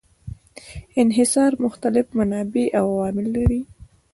[0.97, 3.65] انحصار مختلف منابع او عوامل لري.